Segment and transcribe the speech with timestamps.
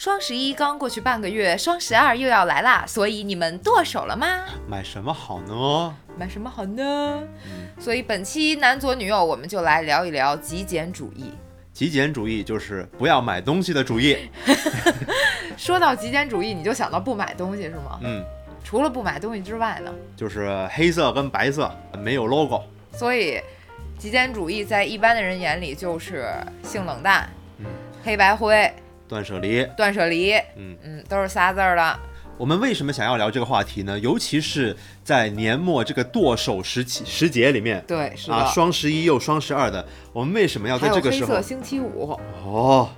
[0.00, 4.46] 双十一刚过去半个月，双十二又要来啦，所以你们剁手了吗？
[4.66, 5.94] 买什么好呢？
[6.16, 7.22] 买什么好呢？
[7.78, 11.34] 所以本期男左女右，我们就来聊一聊极简主义。
[11.74, 14.16] 极简主义就是不要买东西的主义。
[15.58, 18.00] 说到极简主义，你就想到不买东西是吗？
[18.00, 18.24] 嗯，
[18.64, 19.92] 除了不买东西之外呢？
[20.16, 22.62] 就是黑色跟白色没有 logo。
[22.94, 23.38] 所以，
[23.98, 26.32] 极简主义在一般的人眼里就是
[26.62, 27.28] 性冷淡、
[27.58, 27.66] 嗯
[28.02, 28.72] 黑白灰、
[29.10, 29.66] 断舍离。
[29.76, 31.98] 断舍离，嗯嗯，都是仨字儿的。
[32.38, 33.98] 我们为什么想要聊这个话题呢？
[33.98, 38.34] 尤其是在年末这个剁手时期时节里面对，是的。
[38.36, 41.42] 啊，双十一又双十二的，我们为什么要在这个时候黑色？
[41.42, 42.88] 星期五，哦，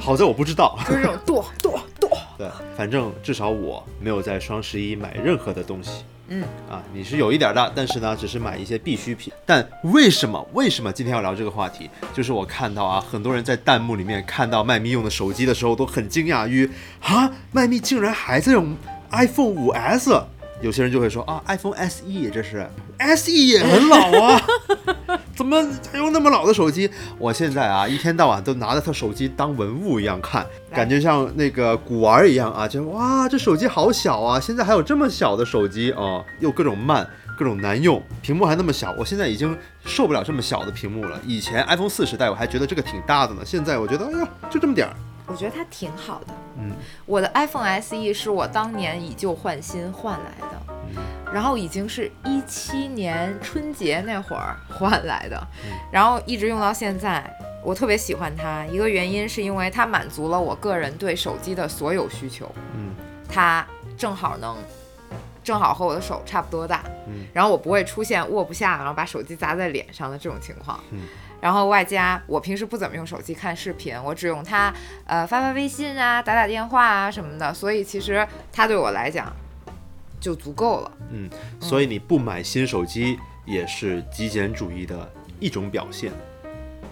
[0.00, 0.78] 好在我不知道。
[0.88, 2.08] 就是这种剁剁剁。
[2.38, 6.04] 对，反正至少我没有在双十一买任何的东西。
[6.28, 9.32] 嗯啊，你是有一点的，但是呢，只是买一些必需品。
[9.46, 11.88] 但为什么为什么今天要聊这个话题？
[12.14, 18.76] 就是我看到啊，很多人在弹幕里面看到麦咪用的手机的时候，都很惊讶于啊，麦咪竟然还在用
[19.10, 20.22] iPhone 五 S。
[20.60, 22.68] 有些人就会说啊，iPhone SE 这是
[23.16, 24.42] SE 也很老啊，
[25.38, 25.56] 怎么
[25.92, 26.90] 还用那么老的手机？
[27.16, 34.40] 我现在啊，一天到晚都拿着他手机当文物一样看，感觉像那个古玩一样啊，就哇，这手机好小啊！
[34.40, 41.20] 现在还有这么小的手机啊，又各种慢，各种难用，屏幕还那么小，我现在已经受不了这么小的屏幕了。
[41.24, 44.96] 以前 iPhone 四时代我还觉得这个挺大的呢，现在我觉得哎呀，就这么点儿。
[45.28, 46.34] 我觉得它挺好的。
[46.58, 46.72] 嗯，
[47.06, 50.60] 我的 iPhone SE 是我当年以旧换新换来的，
[50.96, 57.22] 嗯然后已经是一七年春节那会儿换来的嗯，然后一直用到现在。
[57.62, 62.94] 我特别喜欢它，一个原因是因为它满足了我个人对手机的所有需求，嗯
[63.28, 64.56] 它正好能。
[65.44, 70.78] 正好和我的手差不多大，嗯然后我不会出现握不下，然后把手机砸在脸上的这种情况。
[70.90, 71.00] 嗯
[71.40, 74.74] 然后外加我平时不怎么用手机看视频，我只用它
[75.06, 79.32] 呃发发微信啊、打打电话啊什么的，所以其实它对我来讲
[80.20, 80.92] 就足够了。
[81.10, 86.12] 嗯，所以你不买新手机也是极简主义的一种表现。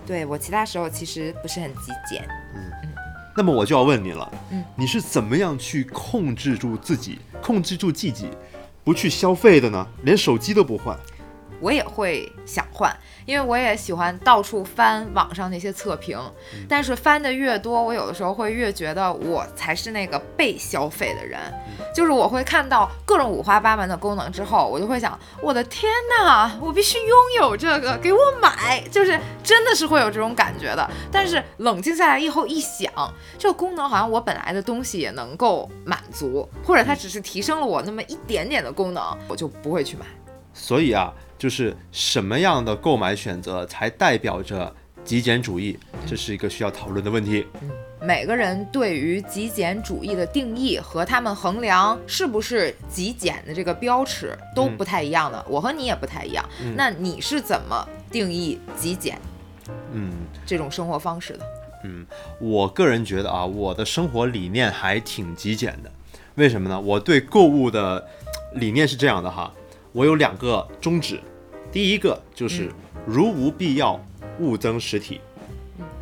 [0.07, 2.23] 对我其他时候其实不是很极简，
[2.55, 2.95] 嗯嗯
[3.37, 8.31] 那么我就要问你了，嗯你是怎么样去控制住自己，控制住自己，
[8.85, 9.85] 不去消费的呢？
[10.05, 10.97] 连手机都不换。
[11.61, 12.95] 我也会想换，
[13.25, 16.19] 因为我也喜欢到处翻网上那些测评，
[16.69, 21.41] 但是翻的越多，我有的时候会越觉得我才是那个被消费的人，
[21.95, 30.91] 就是我会看到各种五花八门的功能之后，我就会想，我的天哪，我必须拥有这个，给我买，就是真的是会有这种感觉的。
[31.11, 32.93] 但是冷静下来以后一想，
[33.39, 40.05] 这个功能好像我本来的东西也能够满足，或者它只是提升了我那么一点点的功能，我就不会去买。
[40.53, 44.73] 所以啊，就是什么样的购买选择才代表着
[45.05, 47.47] 极简主义，这是一个需要讨论的问题。
[48.01, 56.45] 每个人对于极简主义的定义和他们衡量是不是极简的这个标尺都不太一样的，我和你也不太一样。
[56.61, 59.19] 嗯那你是怎么定义极简
[59.93, 60.13] 嗯
[60.45, 61.47] 这种生活方式的？
[61.85, 62.07] 嗯，
[62.39, 65.91] 我个人觉得啊，我的生活理念还挺极简的。
[66.35, 66.79] 为什么呢？
[66.79, 68.07] 我对购物的
[68.55, 69.53] 理念是这样的哈，
[69.97, 71.19] 我有两个宗旨，
[71.73, 72.71] 第一个就是
[73.07, 73.99] 如无必要，
[74.39, 75.23] 勿增实体。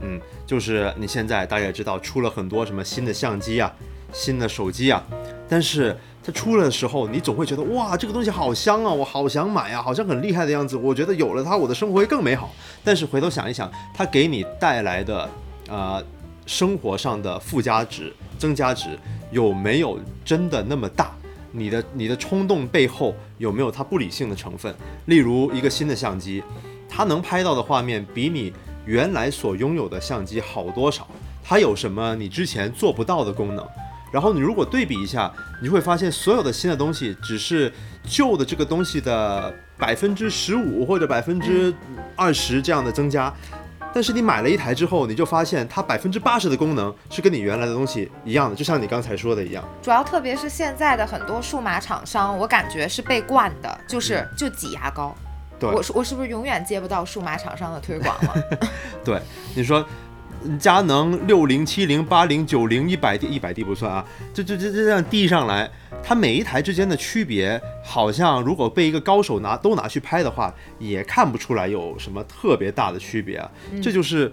[0.00, 3.72] 嗯，就是你现在大家也知道，出了很多什么新的相机啊、
[4.12, 5.00] 新的手机啊，
[5.48, 10.76] 但是它出了的时候，你总会觉得哇，这个东西好香啊，我好想买啊，好像很厉害的样子。
[10.76, 12.52] 我觉得有了它，我的生活会更美好。
[12.82, 15.30] 但是回头想一想，它给你带来的
[15.68, 16.04] 呃
[16.46, 18.98] 生活上的附加值、增加值
[19.30, 21.14] 有没有真的那么大？
[21.56, 24.74] 你的你的冲动背后有没有它不理性的成分？
[25.06, 26.42] 例如一个新的相机，
[26.88, 28.52] 它能拍到的画面比你
[28.84, 31.06] 原来所拥有的相机好多少？
[31.44, 33.64] 它有什么你之前做不到的功能？
[34.12, 35.32] 然后你如果对比一下，
[35.62, 37.72] 你会发现所有的新的东西只是
[38.04, 41.74] 旧的这个东西的百分之十五或者百分之
[42.16, 43.32] 二十这样的增加。
[43.94, 49.64] 但是你买了一台之后，你就发现它百分之八十的功能是跟你原来的东西一样的，就像你刚才说的一样。
[49.80, 55.14] 主要特别是现在的很多数码厂商，我感觉是被惯的，就是就挤牙膏。
[55.60, 58.34] 对我是我是不是永远接不到数码厂商的推广了？
[59.04, 59.22] 对，
[59.54, 59.86] 你说嗯
[60.58, 65.70] 佳能六零、七零、八零、九零、一百 D、一百 D 不算啊，这这这这样递上来，
[66.02, 73.50] 它每一台之间的区别，好像如果被一个高手拿都拿去拍的话，也看不出来有什么特别大的区别啊。
[73.82, 74.32] 这就是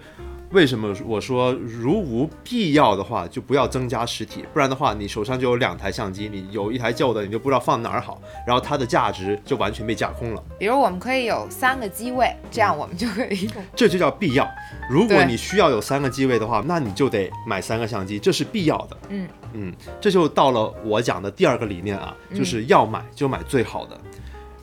[0.52, 10.44] 为什么我说如无必要的话，就不要增加实体，不然的话，你手上就有两台相机，你有一台旧的，你就不知道放哪儿好，然后它的价值就完全被架空了。
[10.60, 13.54] 比如我们可以有三个机位，这样我们就可以用。
[13.74, 14.46] 这就叫必要。
[14.90, 18.98] 如果你需要有三个机位的话，那你就得买三个相机，这是必要的。
[19.08, 23.98] 嗯嗯，这就到了我讲的第二个理念啊，就是要买就买最好的。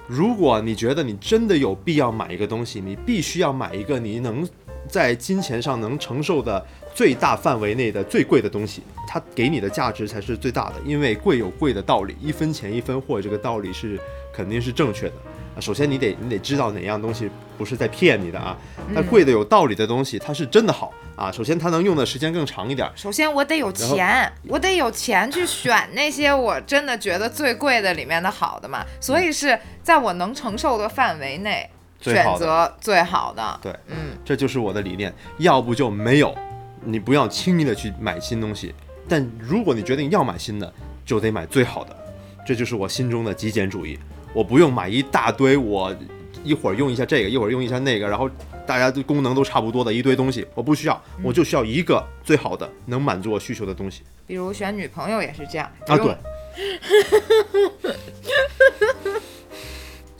[0.06, 4.46] 如果你觉得你真的有必要买一个东西，你必须要买一个你能
[4.88, 6.64] 在金钱上能承受的
[6.94, 10.75] 最大范围内的最贵的东西，它给你的价值才是最大的。
[10.84, 13.98] 因为贵有贵的道理，一分钱一分货，这个道理是
[14.32, 15.14] 肯定是正确的。
[15.56, 18.56] 啊，首先你得你得知道哪样东西不是在骗你的啊，
[18.90, 21.32] 那贵的有道理的东西，它是真的好啊。
[21.32, 31.69] 首先它能用的时间更长一点，首先我得有钱，我得有钱去选那些我真的觉得最贵的里面的好的嘛，所以是在我能承受的范围内
[32.00, 33.61] 选择最好的。
[33.62, 35.12] 对，嗯，这就是我的理念。
[35.39, 36.35] 要不就没有，
[36.85, 38.75] 你不要轻易的去买新东西。
[39.09, 40.73] 但如果你决定要买新的，
[41.05, 41.97] 就得买最好的。
[42.47, 43.99] 这就是我心中的极简主义。
[44.33, 45.95] 我不用买一大堆，我
[46.45, 48.31] 一会儿用一下这个，一会儿用一下那个，然后
[48.67, 55.97] 大家的功能都差不多的一堆东西，我不需要，我就需要一个最好的能满足我需求的东西比如选女朋友也是这样啊。
[55.97, 56.15] 对，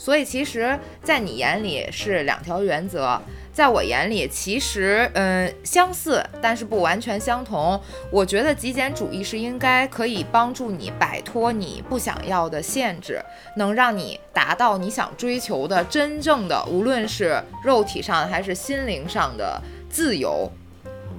[0.08, 3.20] 所以其实，在你眼里是两条原则，
[3.52, 7.78] 在我眼里其实嗯相似，但是不完全相同。
[8.10, 13.20] 我觉得极简主义是应该可以帮助你摆脱你不想要的限制，
[13.56, 19.60] 能让你达到你想追求的真正的，无论是肉体上还是心灵上的
[19.90, 20.50] 自由。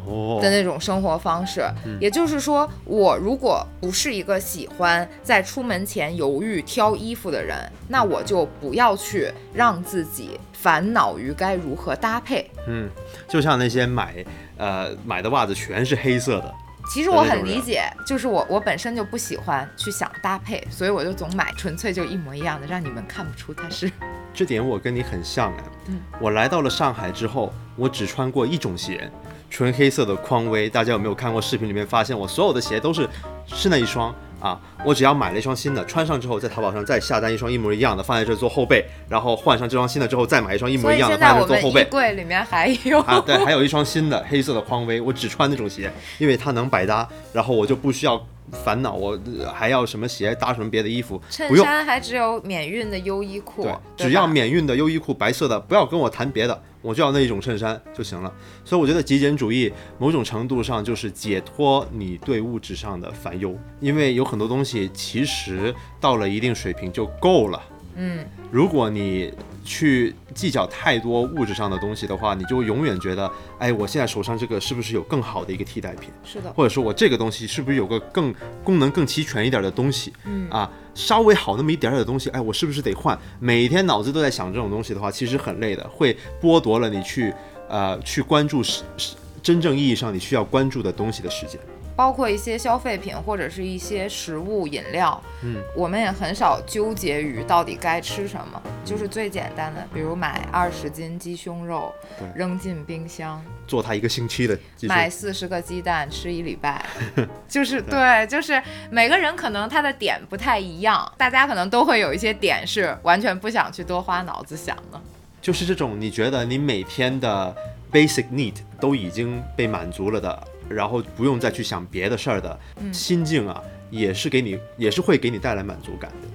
[0.10, 1.64] 哦的那种生活方式。
[2.00, 7.58] 也就是说，我如果不是一个喜欢在出门前犹豫挑衣服的人，
[7.88, 12.50] 那我就不要去让自己烦恼于该如何搭配。
[12.68, 12.90] 嗯，
[13.28, 14.26] 就像那些买
[14.58, 16.54] 呃买的袜子全是黑色的，
[16.92, 23.92] 其实我很理解，就是我我本身就不喜欢去想搭配，所以我就总买纯粹就一模一样的，让你们看不出它是。
[24.34, 25.64] 这点我跟你很像哎。
[25.88, 29.10] 嗯，我来到了上海之后，我只穿过一种鞋，
[29.50, 30.70] 纯黑色的匡威。
[30.70, 33.08] 大家有没有看过视频里面发现我所有的鞋都是
[33.48, 34.60] 是那一双啊？
[34.86, 41.84] 我只要买了一双新的，穿上之后在淘宝上再下单一双一模一样的，放在这做后背，然后换上这双新的之后再买一双一模一样的放在这做后背。
[41.86, 43.00] 柜里面还有。
[43.02, 51.56] 啊，对，还有一双新的黑色的匡威，我只穿那种鞋，因为它能百搭，然后我就不需要烦恼我呃还要什么鞋搭什么别的衣服，衬。
[51.58, 58.34] 衫还只有免运的优衣库，对，对只要免运的优衣库白色的，不要跟我谈别的，我就要那一种衬衫就行了。
[58.64, 67.62] 所以我觉得极简主义某种程度上就是解脱你对物质上的烦忧，因为有很多东西其实到了一定水平就够了。
[68.02, 69.32] 嗯，如果你
[69.66, 76.10] 去计较太多物质上的东西的话，你就永远觉得，哎，我现在手上这个是不是有更好的一个替代品？
[76.24, 80.14] 是的，或者说我这个东西是不是有个更功能更齐全一点的东西？
[80.24, 83.20] 嗯啊，稍微好那么一点点的东西，哎，我是不是得换？
[83.38, 87.34] 每天脑子都在想这种东西的话，其实很累的，会剥夺了你去
[87.68, 91.60] 呃去关注是是真正意义上你需要关注的东西的时间。
[92.00, 106.86] 包括一些消费品或者是一些食物饮料，嗯，我们也很少纠结于到底该吃什么，就是最简单的，比如买二十斤鸡胸肉对扔进冰箱，做它一个星期的买四十个鸡蛋吃一礼拜，
[107.50, 115.02] 就是对，就是每个人可能他的点不太一样，大家可能都会有一些点是完全不想去多花脑子想的。
[115.42, 117.54] 就是这种你觉得你每天的
[117.92, 126.28] basic need 都已经被满足了的，然后不用再去想别的事儿的嗯心境啊，也是给你也是会给你带来满足感的。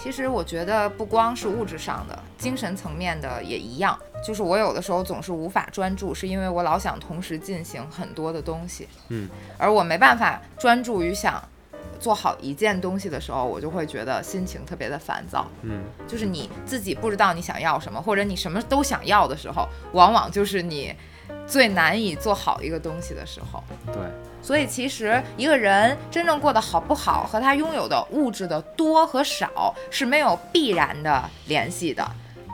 [0.00, 3.98] 其实我觉得不光是物质上的，精神层面的也一样。
[4.24, 11.42] 就是我有的时候总是无法专注，是因为我老想同时进行很多的东西，嗯，而我没办法专注于想
[11.98, 15.48] 做好一件东西的时候，我就会觉得心情特别的烦躁。
[15.62, 20.94] 嗯，就是你自己不知道你想要什么，或者你什么都想要的时候，往往就是你
[21.46, 23.62] 最难以做好一个东西的时候。
[23.86, 24.02] 对，
[24.42, 32.06] 所以其实一个人真正过得好不好，和他拥有的物质的多和少是没有必然的联系的。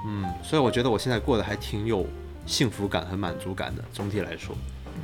[0.06, 2.06] 嗯，所以我觉得我现在过得还挺有
[2.46, 3.82] 幸福感和满足感的。
[3.92, 4.54] 总体来说，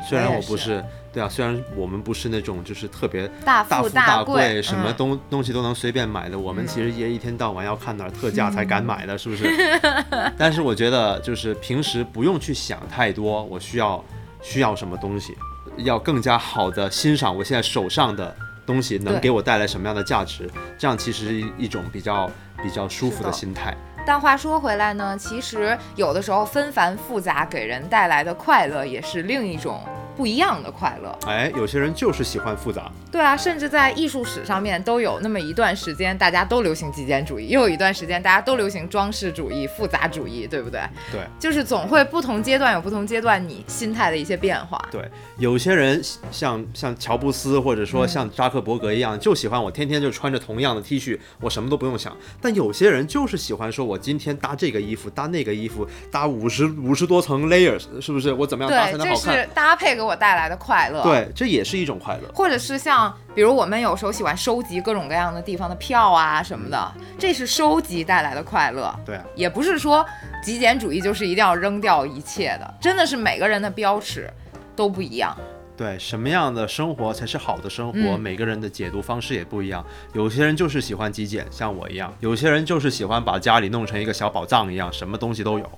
[0.09, 9.44] 虽然我不是，对啊，虽然我们不是那种就是特别大大富富大贵，什么嗯东、东西都能随便买的，我们嗯其实也一天到晚要看哪儿特价才敢买的，是不是？
[10.38, 14.04] 但是我觉得就是平时不用去想太多，我需要
[14.42, 15.37] 需要什么东西，
[15.78, 22.30] 要更加好的欣赏我现在手上的东西能给我带来什么样的价值，这样其实是一种比较
[22.62, 23.76] 比较舒服的心态。
[24.07, 29.80] 但话说回来呢，其实有的时候纷繁复杂给人带来的快乐也是另一种
[30.17, 31.19] 不一样的快乐。
[31.26, 40.81] 哎，有些人就是喜欢复杂，对啊，甚至在艺术史上面都有那么一段时间，大家都流行极简主义，又有一段时间大家都流行装饰主义、复杂主义，对不对？
[41.12, 44.81] 对就是总会不同阶段有不同阶段你心态的一些变化。
[44.90, 52.17] 对，有些人像像乔布斯或者说像扎克伯格一样，就喜欢我天天就穿着同样的 T 恤，我什么都不用想。
[52.40, 58.33] 但有些人就是喜欢说我今天搭这个衣服，搭那个衣服，搭五十五十多层 layers，是不是？
[58.33, 59.35] 我怎么样搭才能好看？
[59.35, 61.02] 是搭配给我带来的快乐。。
[61.02, 62.31] 对，这也是一种快乐。
[62.35, 68.95] 或者是像，比如我们有时候喜欢收集各种各样的地方的票啊什么的，这是收集带来的快乐。
[69.05, 70.05] 对啊，也不是说
[70.43, 74.31] 极简主义就是一定要扔掉一切的，真的是每个人的标尺
[74.75, 75.37] 都不一样。
[75.76, 77.99] 对，什么样的生活才是好的生活？
[77.99, 79.83] 嗯每个人的解读方式也不一样。
[80.12, 85.71] 有些人就是喜欢极简，像我一样；有些人就是喜欢把家里弄成一个小宝藏一样，什么东西都有。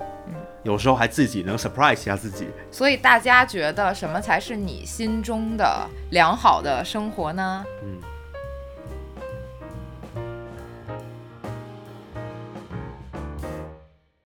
[0.63, 2.49] 有时候还自己能 surprise 一下自己。
[2.71, 7.65] 所以大家觉得什么才是你心中的良好的生活呢？
[7.83, 7.99] 嗯，